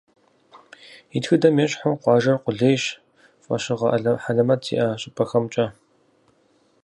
[1.17, 2.83] И тхыдэм ещхьу, къуажэр къулейщ
[3.43, 3.87] фӏэщыгъэ
[4.23, 5.65] хьэлэмэт зиӏэ щӏыпӏэхэмкӏэ.